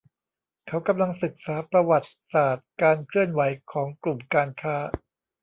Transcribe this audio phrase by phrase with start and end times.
[0.67, 4.75] เขากำลังศึกษาประวัติศาสตร์การเคลื่อนไหวของกลุ่มการค้า